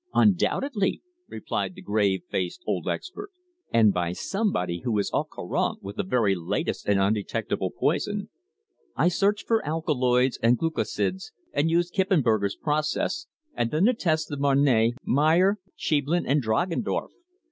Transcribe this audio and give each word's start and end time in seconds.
"Undoubtedly," 0.15 0.99
replied 1.27 1.75
the 1.75 1.81
grave 1.83 2.23
faced 2.27 2.63
old 2.65 2.87
expert. 2.87 3.29
"And 3.71 3.93
by 3.93 4.13
somebody 4.13 4.79
who 4.83 4.97
is 4.97 5.11
au 5.13 5.25
courant 5.25 5.83
with 5.83 5.97
the 5.97 6.03
very 6.03 6.33
latest 6.33 6.87
and 6.87 6.99
undetectable 6.99 7.69
poison. 7.69 8.31
I 8.95 9.09
searched 9.09 9.45
for 9.45 9.63
alkaloids 9.63 10.39
and 10.41 10.57
glucosids, 10.57 11.33
and 11.53 11.69
used 11.69 11.93
Kippenberger's 11.93 12.55
process, 12.55 13.27
and 13.53 13.69
then 13.69 13.85
the 13.85 13.93
tests 13.93 14.31
of 14.31 14.39
Marne, 14.39 14.65
Meyer, 15.03 15.57
Scheiblen 15.75 16.25
and 16.25 16.41
Dragendorff. 16.41 17.11